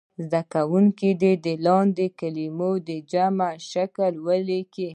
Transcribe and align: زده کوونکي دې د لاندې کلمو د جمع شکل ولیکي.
زده 0.23 0.41
کوونکي 0.53 1.09
دې 1.21 1.33
د 1.45 1.47
لاندې 1.65 2.07
کلمو 2.19 2.71
د 2.87 2.89
جمع 3.11 3.51
شکل 3.71 4.13
ولیکي. 4.27 4.89